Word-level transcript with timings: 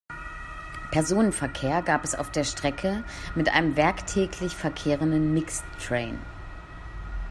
Personenverkehr 0.89 1.83
gab 1.83 2.03
es 2.03 2.15
auf 2.15 2.31
der 2.31 2.43
Strecke 2.43 3.03
mit 3.35 3.49
einem 3.49 3.75
werktäglich 3.75 4.55
verkehrenden 4.55 5.31
Mixed 5.31 5.63
Train. 5.79 6.17